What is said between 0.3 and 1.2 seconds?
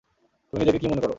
তুমি নিজেকে কী মনে করো?